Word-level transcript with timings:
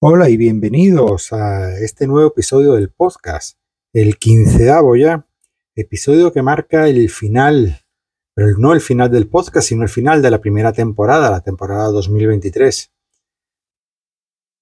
Hola 0.00 0.28
y 0.28 0.36
bienvenidos 0.36 1.32
a 1.32 1.76
este 1.80 2.06
nuevo 2.06 2.28
episodio 2.28 2.74
del 2.74 2.88
podcast, 2.88 3.58
el 3.92 4.16
quinceavo 4.16 4.94
ya, 4.94 5.26
episodio 5.74 6.32
que 6.32 6.40
marca 6.40 6.86
el 6.86 7.10
final, 7.10 7.80
pero 8.32 8.56
no 8.58 8.74
el 8.74 8.80
final 8.80 9.10
del 9.10 9.28
podcast, 9.28 9.66
sino 9.66 9.82
el 9.82 9.88
final 9.88 10.22
de 10.22 10.30
la 10.30 10.40
primera 10.40 10.72
temporada, 10.72 11.32
la 11.32 11.40
temporada 11.40 11.88
2023. 11.88 12.92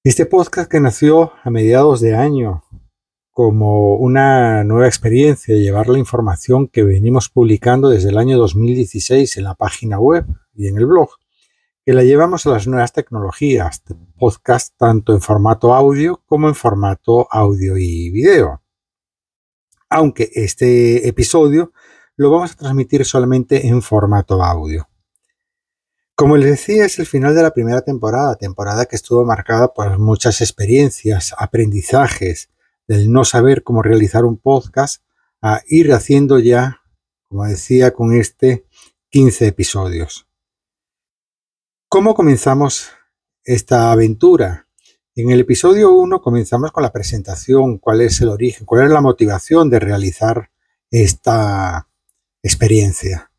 Este 0.04 0.24
podcast 0.24 0.70
que 0.70 0.80
nació 0.80 1.32
a 1.44 1.50
mediados 1.50 2.00
de 2.00 2.16
año 2.16 2.64
como 3.30 3.96
una 3.96 4.64
nueva 4.64 4.86
experiencia 4.86 5.54
de 5.54 5.60
llevar 5.60 5.90
la 5.90 5.98
información 5.98 6.66
que 6.66 6.82
venimos 6.82 7.28
publicando 7.28 7.90
desde 7.90 8.08
el 8.08 8.16
año 8.16 8.38
2016 8.38 9.36
en 9.36 9.44
la 9.44 9.54
página 9.54 10.00
web 10.00 10.24
y 10.54 10.68
en 10.68 10.78
el 10.78 10.86
blog 10.86 11.10
que 11.86 11.92
la 11.92 12.02
llevamos 12.02 12.44
a 12.44 12.50
las 12.50 12.66
nuevas 12.66 12.92
tecnologías, 12.92 13.80
podcast 14.18 14.74
tanto 14.76 15.12
en 15.12 15.20
formato 15.20 15.72
audio 15.72 16.20
como 16.26 16.48
en 16.48 16.56
formato 16.56 17.28
audio 17.30 17.78
y 17.78 18.10
video. 18.10 18.60
Aunque 19.88 20.28
este 20.34 21.06
episodio 21.06 21.72
lo 22.16 22.32
vamos 22.32 22.50
a 22.50 22.56
transmitir 22.56 23.04
solamente 23.04 23.68
en 23.68 23.82
formato 23.82 24.42
audio. 24.42 24.88
Como 26.16 26.36
les 26.36 26.50
decía, 26.50 26.86
es 26.86 26.98
el 26.98 27.06
final 27.06 27.36
de 27.36 27.44
la 27.44 27.52
primera 27.52 27.82
temporada, 27.82 28.34
temporada 28.34 28.86
que 28.86 28.96
estuvo 28.96 29.24
marcada 29.24 29.72
por 29.72 29.96
muchas 30.00 30.40
experiencias, 30.40 31.36
aprendizajes, 31.38 32.50
del 32.88 33.12
no 33.12 33.24
saber 33.24 33.62
cómo 33.62 33.80
realizar 33.82 34.24
un 34.24 34.38
podcast, 34.38 35.04
a 35.40 35.62
ir 35.68 35.92
haciendo 35.92 36.40
ya, 36.40 36.80
como 37.28 37.44
decía, 37.44 37.92
con 37.92 38.12
este 38.12 38.66
15 39.10 39.46
episodios. 39.46 40.25
¿Cómo 41.88 42.16
comenzamos 42.16 42.90
esta 43.44 43.92
aventura? 43.92 44.66
En 45.14 45.30
el 45.30 45.38
episodio 45.38 45.92
1 45.92 46.20
comenzamos 46.20 46.72
con 46.72 46.82
la 46.82 46.90
presentación, 46.90 47.78
cuál 47.78 48.00
es 48.00 48.20
el 48.20 48.28
origen, 48.28 48.66
cuál 48.66 48.86
es 48.86 48.90
la 48.90 49.00
motivación 49.00 49.70
de 49.70 49.78
realizar 49.78 50.50
esta 50.90 51.88
experiencia. 52.42 53.30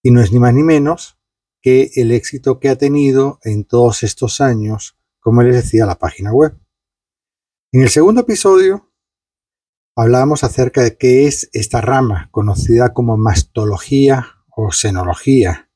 Y 0.00 0.12
no 0.12 0.20
es 0.20 0.30
ni 0.30 0.38
más 0.38 0.54
ni 0.54 0.62
menos 0.62 1.18
que 1.60 1.90
el 1.96 2.12
éxito 2.12 2.60
que 2.60 2.68
ha 2.68 2.78
tenido 2.78 3.40
en 3.42 3.64
todos 3.64 4.04
estos 4.04 4.40
años, 4.40 4.96
como 5.18 5.42
les 5.42 5.56
decía, 5.56 5.86
la 5.86 5.98
página 5.98 6.32
web. 6.32 6.56
En 7.72 7.82
el 7.82 7.88
segundo 7.90 8.20
episodio 8.20 8.92
hablábamos 9.96 10.44
acerca 10.44 10.84
de 10.84 10.96
qué 10.96 11.26
es 11.26 11.50
esta 11.52 11.80
rama 11.80 12.28
conocida 12.30 12.94
como 12.94 13.16
mastología 13.16 14.44
o 14.54 14.70
xenología, 14.70 15.68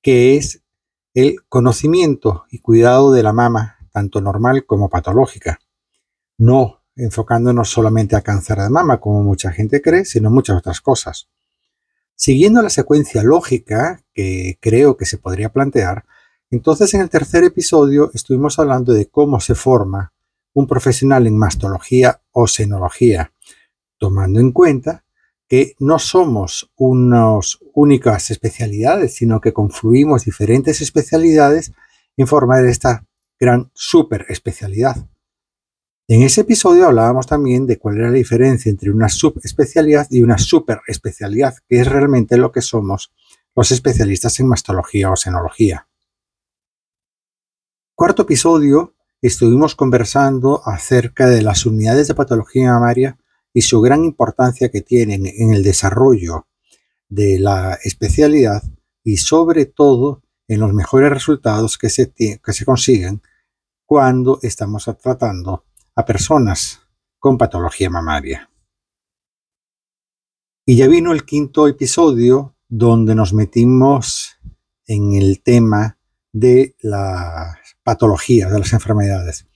que 0.00 0.38
es 0.38 0.62
el 1.20 1.40
conocimiento 1.48 2.44
y 2.48 2.60
cuidado 2.60 3.10
de 3.10 3.24
la 3.24 3.32
mama, 3.32 3.78
tanto 3.90 4.20
normal 4.20 4.64
como 4.66 4.88
patológica, 4.88 5.58
no 6.36 6.84
enfocándonos 6.94 7.70
solamente 7.70 8.14
a 8.14 8.20
cáncer 8.20 8.58
de 8.58 8.70
mama, 8.70 9.00
como 9.00 9.24
mucha 9.24 9.50
gente 9.50 9.82
cree, 9.82 10.04
sino 10.04 10.30
muchas 10.30 10.58
otras 10.58 10.80
cosas. 10.80 11.28
Siguiendo 12.14 12.62
la 12.62 12.70
secuencia 12.70 13.24
lógica 13.24 14.00
que 14.14 14.58
creo 14.60 14.96
que 14.96 15.06
se 15.06 15.18
podría 15.18 15.48
plantear, 15.48 16.04
entonces 16.50 16.94
en 16.94 17.00
el 17.00 17.10
tercer 17.10 17.42
episodio 17.42 18.12
estuvimos 18.14 18.60
hablando 18.60 18.92
de 18.92 19.08
cómo 19.08 19.40
se 19.40 19.56
forma 19.56 20.12
un 20.54 20.68
profesional 20.68 21.26
en 21.26 21.36
mastología 21.36 22.22
o 22.30 22.46
senología, 22.46 23.32
tomando 23.98 24.38
en 24.38 24.52
cuenta 24.52 25.04
que 25.48 25.74
no 25.78 25.98
somos 25.98 26.70
unas 26.76 27.58
únicas 27.72 28.30
especialidades, 28.30 29.14
sino 29.14 29.40
que 29.40 29.52
confluimos 29.54 30.24
diferentes 30.24 30.80
especialidades 30.82 31.72
en 32.16 32.26
formar 32.26 32.66
esta 32.66 33.06
gran 33.40 33.70
super 33.74 34.26
especialidad. 34.28 35.08
En 36.06 36.22
ese 36.22 36.42
episodio 36.42 36.86
hablábamos 36.86 37.26
también 37.26 37.66
de 37.66 37.78
cuál 37.78 37.98
era 37.98 38.08
la 38.08 38.16
diferencia 38.16 38.70
entre 38.70 38.90
una 38.90 39.08
subespecialidad 39.08 40.06
y 40.10 40.22
una 40.22 40.38
super 40.38 40.80
especialidad, 40.86 41.54
que 41.68 41.80
es 41.80 41.86
realmente 41.86 42.36
lo 42.36 42.52
que 42.52 42.62
somos 42.62 43.12
los 43.54 43.70
especialistas 43.70 44.38
en 44.40 44.48
mastología 44.48 45.10
o 45.10 45.16
senología. 45.16 45.88
Cuarto 47.94 48.22
episodio, 48.22 48.94
estuvimos 49.20 49.74
conversando 49.74 50.62
acerca 50.64 51.26
de 51.26 51.42
las 51.42 51.66
unidades 51.66 52.08
de 52.08 52.14
patología 52.14 52.72
mamaria 52.72 53.18
y 53.52 53.62
su 53.62 53.80
gran 53.80 54.04
importancia 54.04 54.70
que 54.70 54.82
tienen 54.82 55.26
en 55.26 55.52
el 55.52 55.62
desarrollo 55.62 56.46
de 57.08 57.38
la 57.38 57.78
especialidad 57.82 58.62
y 59.02 59.16
sobre 59.16 59.66
todo 59.66 60.22
en 60.46 60.60
los 60.60 60.72
mejores 60.72 61.10
resultados 61.10 61.78
que 61.78 61.90
se, 61.90 62.12
que 62.12 62.52
se 62.52 62.64
consiguen 62.64 63.22
cuando 63.86 64.38
estamos 64.42 64.84
tratando 65.00 65.64
a 65.94 66.04
personas 66.04 66.80
con 67.18 67.38
patología 67.38 67.90
mamaria. 67.90 68.50
Y 70.66 70.76
ya 70.76 70.86
vino 70.86 71.12
el 71.12 71.24
quinto 71.24 71.66
episodio 71.66 72.54
donde 72.68 73.14
nos 73.14 73.32
metimos 73.32 74.36
en 74.86 75.14
el 75.14 75.42
tema 75.42 75.98
de 76.32 76.76
las 76.80 77.56
patologías, 77.82 78.52
de 78.52 78.58
las 78.58 78.72
enfermedades. 78.72 79.46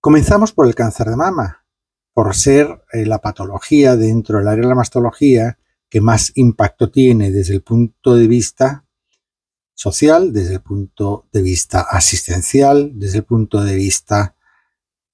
Comenzamos 0.00 0.52
por 0.52 0.66
el 0.66 0.74
cáncer 0.74 1.06
de 1.08 1.16
mama, 1.16 1.63
por 2.14 2.34
ser 2.34 2.82
eh, 2.92 3.04
la 3.04 3.18
patología 3.18 3.96
dentro 3.96 4.38
del 4.38 4.48
área 4.48 4.62
de 4.62 4.68
la 4.68 4.74
mastología 4.76 5.58
que 5.90 6.00
más 6.00 6.32
impacto 6.36 6.90
tiene 6.90 7.30
desde 7.30 7.54
el 7.54 7.62
punto 7.62 8.14
de 8.14 8.28
vista 8.28 8.86
social, 9.74 10.32
desde 10.32 10.54
el 10.54 10.62
punto 10.62 11.26
de 11.32 11.42
vista 11.42 11.82
asistencial, 11.82 12.92
desde 12.94 13.18
el 13.18 13.24
punto 13.24 13.62
de 13.62 13.74
vista 13.74 14.36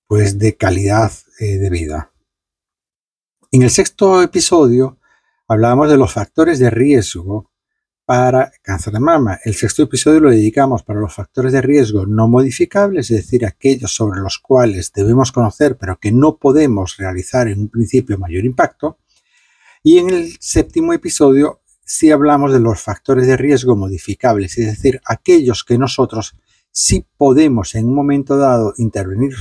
pues 0.07 0.39
de 0.39 0.57
calidad 0.57 1.11
eh, 1.39 1.59
de 1.59 1.71
vida. 1.71 2.13
En 3.51 3.63
el 3.63 3.71
sexto 3.71 4.23
episodio 4.23 4.99
hablábamos 5.49 5.89
de 5.91 5.97
los 5.97 6.13
factores 6.13 6.59
de 6.59 6.71
riesgo 6.71 7.50
para 8.11 8.51
cáncer 8.63 8.93
de 8.95 8.99
mama. 8.99 9.39
El 9.45 9.55
sexto 9.55 9.85
episodio 9.85 10.19
lo 10.19 10.31
dedicamos 10.31 10.83
para 10.83 10.99
los 10.99 11.15
factores 11.15 11.53
de 11.53 11.63
riesgo 11.63 12.07
no 12.07 12.27
modificables, 12.27 13.09
es 13.13 13.19
decir, 13.19 13.47
aquellos 13.47 13.95
sobre 13.95 14.21
los 14.21 14.41
cuales 14.41 14.91
debemos 14.93 15.31
conocer 15.31 15.77
pero 15.79 15.97
que 16.01 16.11
no 16.11 16.37
podemos 16.37 16.97
realizar 16.97 17.47
en 17.47 17.61
un 17.61 17.69
principio 17.69 18.19
mayor 18.19 18.45
impacto. 18.45 18.99
Y 19.85 19.99
en 19.99 20.11
el 20.11 20.37
séptimo 20.41 20.93
episodio 20.93 21.61
sí 21.85 22.11
hablamos 22.11 22.53
de 22.53 22.59
los 22.59 22.81
factores 22.81 23.29
de 23.29 23.37
riesgo 23.37 23.77
modificables, 23.77 24.59
es 24.59 24.67
decir, 24.67 25.01
aquellos 25.05 25.63
que 25.63 25.79
nosotros 25.79 26.35
sí 26.73 27.07
podemos 27.17 27.77
en 27.77 27.87
un 27.87 27.95
momento 27.95 28.37
dado 28.37 28.75
intervenir 28.79 29.37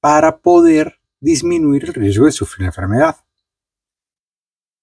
para 0.00 0.38
poder 0.38 0.98
disminuir 1.20 1.84
el 1.84 1.94
riesgo 1.94 2.24
de 2.24 2.32
sufrir 2.32 2.62
la 2.62 2.70
enfermedad. 2.70 3.16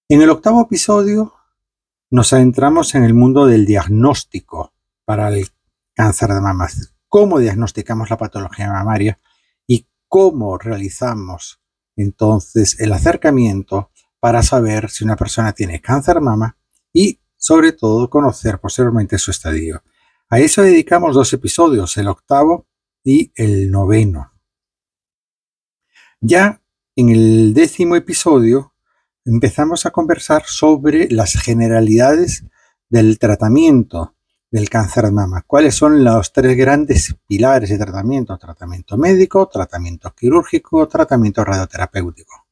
En 0.07 0.21
el 0.21 0.29
octavo 0.29 0.61
episodio 0.61 1.33
nos 2.13 2.31
adentramos 2.31 2.93
en 2.93 3.03
el 3.05 3.15
mundo 3.15 3.47
del 3.47 3.65
diagnóstico 3.65 4.71
para 5.03 5.29
el 5.29 5.47
cáncer 5.95 6.29
de 6.29 6.41
mama. 6.41 6.67
Cómo 7.09 7.39
diagnosticamos 7.39 8.07
la 8.11 8.19
patología 8.19 8.71
mamaria 8.71 9.19
y 9.65 9.87
cómo 10.07 10.59
realizamos 10.59 11.59
entonces 11.95 12.79
el 12.79 12.93
acercamiento 12.93 13.89
para 14.19 14.43
saber 14.43 14.91
si 14.91 15.03
una 15.03 15.15
persona 15.15 15.53
tiene 15.53 15.81
cáncer 15.81 16.21
mama 16.21 16.55
y 16.93 17.19
sobre 17.35 17.71
todo 17.71 18.07
conocer 18.11 18.59
posteriormente 18.59 19.17
su 19.17 19.31
estadio. 19.31 19.81
A 20.29 20.37
eso 20.37 20.61
dedicamos 20.61 21.15
dos 21.15 21.33
episodios, 21.33 21.97
el 21.97 22.09
octavo 22.09 22.67
y 23.03 23.31
el 23.33 23.71
noveno. 23.71 24.33
Ya 26.21 26.61
en 26.95 27.09
el 27.09 27.55
décimo 27.55 27.95
episodio 27.95 28.72
empezamos 29.25 29.85
a 29.85 29.91
conversar 29.91 30.43
sobre 30.45 31.09
las 31.09 31.33
generalidades 31.33 32.45
del 32.89 33.17
tratamiento 33.19 34.15
del 34.51 34.69
cáncer 34.69 35.05
de 35.05 35.11
mama. 35.11 35.43
¿Cuáles 35.47 35.75
son 35.75 36.03
los 36.03 36.31
tres 36.31 36.55
grandes 36.55 37.15
pilares 37.25 37.69
de 37.69 37.77
tratamiento? 37.77 38.37
Tratamiento 38.37 38.97
médico, 38.97 39.47
tratamiento 39.47 40.13
quirúrgico, 40.15 40.87
tratamiento 40.87 41.43
radioterapéutico. 41.43 42.45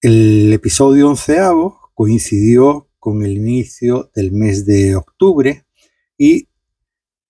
El 0.00 0.52
episodio 0.52 1.08
onceavo 1.08 1.90
coincidió 1.92 2.88
con 2.98 3.22
el 3.22 3.32
inicio 3.32 4.10
del 4.14 4.32
mes 4.32 4.64
de 4.64 4.96
octubre 4.96 5.66
y 6.16 6.48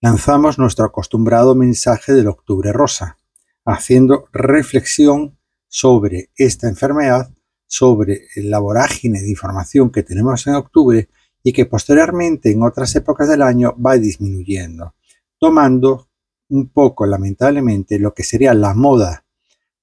lanzamos 0.01 0.59
nuestro 0.59 0.85
acostumbrado 0.85 1.55
mensaje 1.55 2.13
del 2.13 2.29
octubre 2.29 2.73
rosa, 2.73 3.19
haciendo 3.65 4.29
reflexión 4.33 5.36
sobre 5.79 6.31
esta 6.35 6.69
enfermedad, 6.69 7.31
sobre 7.67 8.29
la 8.37 8.61
vorágine 8.61 9.21
de 9.21 9.29
información 9.29 9.91
que 9.91 10.03
tenemos 10.03 10.47
en 10.47 10.55
octubre 10.55 11.11
y 11.43 11.53
que 11.53 11.67
posteriormente 11.67 12.51
en 12.51 12.63
otras 12.63 12.97
épocas 12.97 13.29
del 13.29 13.43
año 13.43 13.77
va 13.79 13.99
disminuyendo, 13.99 14.95
tomando 15.39 16.09
un 16.49 16.71
poco 16.71 17.05
lamentablemente 17.05 17.99
lo 17.99 18.15
que 18.15 18.23
sería 18.23 18.55
la 18.55 18.73
moda 18.73 19.27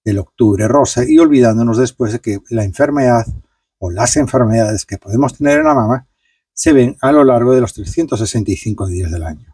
del 0.03 0.17
octubre 0.17 0.67
rosa 0.67 1.03
y 1.07 1.19
olvidándonos 1.19 1.77
después 1.77 2.11
de 2.11 2.21
que 2.21 2.39
la 2.49 2.63
enfermedad 2.63 3.27
o 3.77 3.91
las 3.91 4.17
enfermedades 4.17 4.87
que 4.87 4.97
podemos 4.97 5.37
tener 5.37 5.59
en 5.59 5.65
la 5.65 5.75
mama 5.75 6.07
se 6.53 6.73
ven 6.73 6.97
a 7.01 7.11
lo 7.11 7.23
largo 7.23 7.53
de 7.53 7.61
los 7.61 7.71
365 7.71 8.87
días 8.87 9.11
del 9.11 9.21
año. 9.21 9.52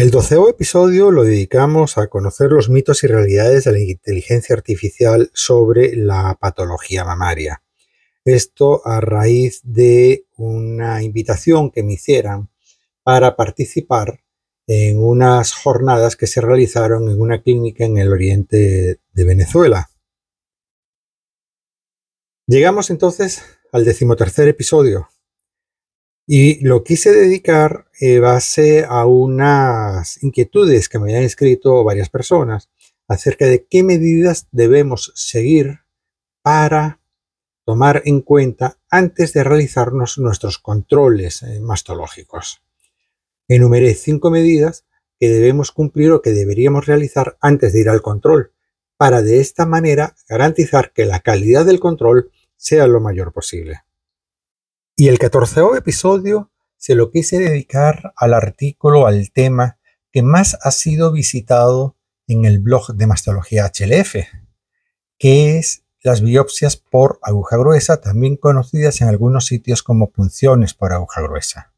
El 0.00 0.10
doceavo 0.10 0.48
episodio 0.48 1.10
lo 1.10 1.24
dedicamos 1.24 1.98
a 1.98 2.06
conocer 2.06 2.52
los 2.52 2.70
mitos 2.70 3.04
y 3.04 3.06
realidades 3.06 3.64
de 3.64 3.72
la 3.72 3.80
inteligencia 3.80 4.56
artificial 4.56 5.30
sobre 5.34 5.94
la 5.94 6.38
patología 6.40 7.04
mamaria. 7.04 7.62
Esto 8.24 8.80
a 8.86 9.02
raíz 9.02 9.60
de 9.62 10.24
una 10.38 11.02
invitación 11.02 11.70
que 11.70 11.82
me 11.82 11.92
hicieran 11.92 12.48
para 13.02 13.36
participar 13.36 14.24
en 14.66 15.04
unas 15.04 15.52
jornadas 15.52 16.16
que 16.16 16.26
se 16.26 16.40
realizaron 16.40 17.10
en 17.10 17.20
una 17.20 17.42
clínica 17.42 17.84
en 17.84 17.98
el 17.98 18.10
oriente 18.10 19.00
de 19.12 19.24
Venezuela. 19.26 19.90
Llegamos 22.46 22.88
entonces 22.88 23.42
al 23.70 23.84
decimotercer 23.84 24.48
episodio 24.48 25.10
y 26.32 26.64
lo 26.64 26.84
quise 26.84 27.10
dedicar 27.10 27.86
en 27.98 28.22
base 28.22 28.84
a 28.88 29.04
unas 29.04 30.22
inquietudes 30.22 30.88
que 30.88 31.00
me 31.00 31.06
habían 31.06 31.24
escrito 31.24 31.82
varias 31.82 32.08
personas 32.08 32.70
acerca 33.08 33.46
de 33.46 33.66
qué 33.68 33.82
medidas 33.82 34.46
debemos 34.52 35.10
seguir 35.16 35.80
para 36.40 37.00
tomar 37.64 38.02
en 38.04 38.20
cuenta 38.20 38.78
antes 38.88 39.32
de 39.32 39.42
realizarnos 39.42 40.18
nuestros 40.18 40.60
controles 40.60 41.42
eh, 41.42 41.58
mastológicos. 41.58 42.62
Enumeré 43.48 43.94
cinco 43.94 44.30
medidas 44.30 44.84
que 45.18 45.30
debemos 45.30 45.72
cumplir 45.72 46.12
o 46.12 46.22
que 46.22 46.30
deberíamos 46.30 46.86
realizar 46.86 47.38
antes 47.40 47.72
de 47.72 47.80
ir 47.80 47.88
al 47.88 48.02
control, 48.02 48.52
para 48.96 49.20
de 49.20 49.40
esta 49.40 49.66
manera 49.66 50.14
garantizar 50.28 50.92
que 50.92 51.06
la 51.06 51.18
calidad 51.18 51.66
del 51.66 51.80
control 51.80 52.30
sea 52.56 52.86
lo 52.86 53.00
mayor 53.00 53.32
posible. 53.32 53.80
Y 55.00 55.08
el 55.08 55.18
catorceavo 55.18 55.76
episodio 55.76 56.52
se 56.76 56.94
lo 56.94 57.10
quise 57.10 57.38
dedicar 57.38 58.12
al 58.16 58.34
artículo, 58.34 59.06
al 59.06 59.32
tema 59.32 59.78
que 60.12 60.22
más 60.22 60.58
ha 60.60 60.70
sido 60.72 61.10
visitado 61.10 61.96
en 62.26 62.44
el 62.44 62.58
blog 62.58 62.94
de 62.94 63.06
mastología 63.06 63.64
HLF, 63.64 64.16
que 65.16 65.56
es 65.56 65.84
las 66.02 66.20
biopsias 66.20 66.76
por 66.76 67.18
aguja 67.22 67.56
gruesa, 67.56 68.02
también 68.02 68.36
conocidas 68.36 69.00
en 69.00 69.08
algunos 69.08 69.46
sitios 69.46 69.82
como 69.82 70.10
punciones 70.10 70.74
por 70.74 70.92
aguja 70.92 71.22
gruesa. 71.22 71.72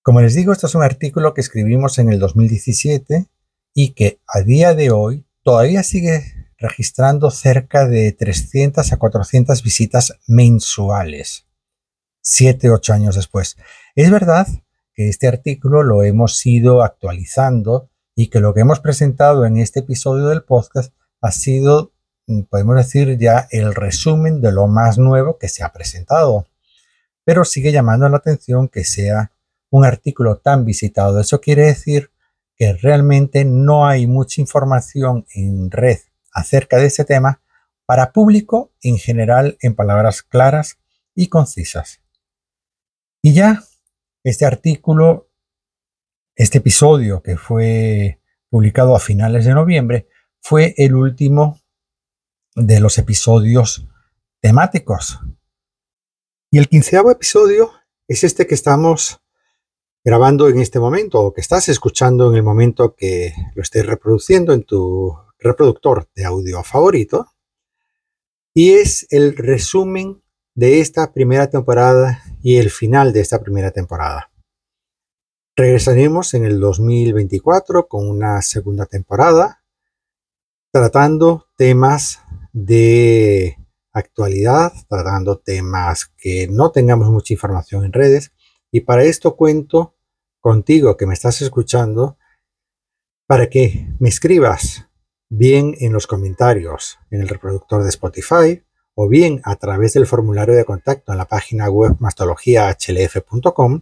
Como 0.00 0.20
les 0.20 0.36
digo, 0.36 0.52
esto 0.52 0.68
es 0.68 0.76
un 0.76 0.84
artículo 0.84 1.34
que 1.34 1.40
escribimos 1.40 1.98
en 1.98 2.12
el 2.12 2.20
2017 2.20 3.26
y 3.74 3.94
que 3.94 4.20
a 4.28 4.42
día 4.42 4.74
de 4.74 4.92
hoy 4.92 5.26
todavía 5.42 5.82
sigue 5.82 6.52
registrando 6.56 7.32
cerca 7.32 7.88
de 7.88 8.12
300 8.12 8.92
a 8.92 8.96
400 8.96 9.60
visitas 9.64 10.20
mensuales, 10.28 11.49
7, 12.22 12.70
8 12.70 12.92
años 12.92 13.16
después. 13.16 13.56
Es 13.94 14.10
verdad 14.10 14.46
que 14.94 15.08
este 15.08 15.28
artículo 15.28 15.82
lo 15.82 16.02
hemos 16.02 16.44
ido 16.44 16.82
actualizando 16.82 17.90
y 18.14 18.28
que 18.28 18.40
lo 18.40 18.52
que 18.54 18.60
hemos 18.60 18.80
presentado 18.80 19.46
en 19.46 19.56
este 19.56 19.80
episodio 19.80 20.26
del 20.28 20.42
podcast 20.42 20.92
ha 21.20 21.32
sido, 21.32 21.92
mm, 22.26 22.42
podemos 22.42 22.76
decir, 22.76 23.18
ya 23.18 23.48
el 23.50 23.74
resumen 23.74 24.40
de 24.40 24.52
lo 24.52 24.66
más 24.66 24.98
nuevo 24.98 25.38
que 25.38 25.48
se 25.48 25.62
ha 25.62 25.72
presentado. 25.72 26.46
Pero 27.24 27.44
sigue 27.44 27.72
llamando 27.72 28.08
la 28.08 28.18
atención 28.18 28.68
que 28.68 28.84
sea 28.84 29.32
un 29.70 29.84
artículo 29.84 30.36
tan 30.38 30.64
visitado. 30.64 31.20
Eso 31.20 31.40
quiere 31.40 31.66
decir 31.66 32.10
que 32.56 32.74
realmente 32.74 33.44
no 33.44 33.86
hay 33.86 34.06
mucha 34.06 34.40
información 34.40 35.26
en 35.34 35.70
red 35.70 35.98
acerca 36.32 36.76
de 36.76 36.86
ese 36.86 37.04
tema 37.04 37.40
para 37.86 38.12
público 38.12 38.72
en 38.82 38.98
general 38.98 39.56
en 39.62 39.74
palabras 39.74 40.22
claras 40.22 40.78
y 41.14 41.28
concisas. 41.28 41.99
Y 43.22 43.34
ya 43.34 43.62
este 44.24 44.46
artículo, 44.46 45.30
este 46.34 46.58
episodio 46.58 47.22
que 47.22 47.36
fue 47.36 48.20
publicado 48.48 48.96
a 48.96 49.00
finales 49.00 49.44
de 49.44 49.54
noviembre, 49.54 50.08
fue 50.40 50.74
el 50.78 50.94
último 50.94 51.60
de 52.54 52.80
los 52.80 52.96
episodios 52.98 53.86
temáticos. 54.40 55.20
Y 56.50 56.58
el 56.58 56.68
quinceavo 56.68 57.10
episodio 57.10 57.72
es 58.08 58.24
este 58.24 58.46
que 58.46 58.54
estamos 58.54 59.20
grabando 60.02 60.48
en 60.48 60.58
este 60.58 60.80
momento 60.80 61.20
o 61.20 61.32
que 61.34 61.42
estás 61.42 61.68
escuchando 61.68 62.30
en 62.30 62.36
el 62.36 62.42
momento 62.42 62.96
que 62.96 63.34
lo 63.54 63.62
estés 63.62 63.84
reproduciendo 63.84 64.54
en 64.54 64.64
tu 64.64 65.14
reproductor 65.38 66.08
de 66.14 66.24
audio 66.24 66.62
favorito. 66.64 67.26
Y 68.54 68.70
es 68.70 69.06
el 69.10 69.36
resumen 69.36 70.22
de 70.60 70.80
esta 70.80 71.10
primera 71.14 71.48
temporada 71.48 72.22
y 72.42 72.58
el 72.58 72.68
final 72.68 73.14
de 73.14 73.20
esta 73.20 73.40
primera 73.40 73.70
temporada. 73.70 74.30
Regresaremos 75.56 76.34
en 76.34 76.44
el 76.44 76.60
2024 76.60 77.88
con 77.88 78.06
una 78.06 78.42
segunda 78.42 78.84
temporada 78.84 79.64
tratando 80.70 81.46
temas 81.56 82.20
de 82.52 83.56
actualidad, 83.94 84.74
tratando 84.86 85.38
temas 85.38 86.12
que 86.18 86.46
no 86.48 86.70
tengamos 86.70 87.08
mucha 87.08 87.32
información 87.32 87.86
en 87.86 87.94
redes 87.94 88.30
y 88.70 88.80
para 88.82 89.04
esto 89.04 89.36
cuento 89.36 89.96
contigo 90.40 90.98
que 90.98 91.06
me 91.06 91.14
estás 91.14 91.40
escuchando 91.40 92.18
para 93.26 93.48
que 93.48 93.88
me 93.98 94.10
escribas 94.10 94.86
bien 95.30 95.74
en 95.80 95.94
los 95.94 96.06
comentarios 96.06 96.98
en 97.10 97.22
el 97.22 97.28
reproductor 97.28 97.82
de 97.82 97.88
Spotify 97.88 98.62
o 98.94 99.08
bien 99.08 99.40
a 99.44 99.56
través 99.56 99.94
del 99.94 100.06
formulario 100.06 100.54
de 100.54 100.64
contacto 100.64 101.12
en 101.12 101.18
la 101.18 101.26
página 101.26 101.68
web 101.70 101.96
mastologiahlf.com 102.00 103.80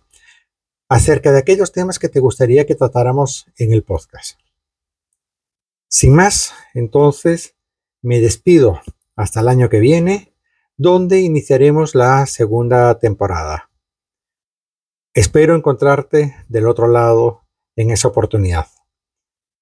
acerca 0.88 1.32
de 1.32 1.38
aquellos 1.38 1.72
temas 1.72 1.98
que 1.98 2.08
te 2.08 2.20
gustaría 2.20 2.66
que 2.66 2.74
tratáramos 2.74 3.46
en 3.56 3.72
el 3.72 3.82
podcast. 3.82 4.38
Sin 5.88 6.14
más, 6.14 6.52
entonces 6.74 7.56
me 8.02 8.20
despido 8.20 8.80
hasta 9.16 9.40
el 9.40 9.48
año 9.48 9.68
que 9.68 9.80
viene, 9.80 10.34
donde 10.76 11.20
iniciaremos 11.20 11.94
la 11.94 12.24
segunda 12.26 12.98
temporada. 12.98 13.70
Espero 15.12 15.56
encontrarte 15.56 16.36
del 16.48 16.68
otro 16.68 16.86
lado 16.86 17.42
en 17.74 17.90
esa 17.90 18.08
oportunidad. 18.08 18.68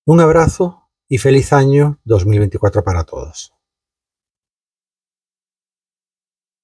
Un 0.05 0.21
abrazo 0.21 0.91
y 1.09 1.19
feliz 1.19 1.53
año 1.53 1.99
2024 2.05 2.85
para 2.85 3.05
todos. 3.05 3.56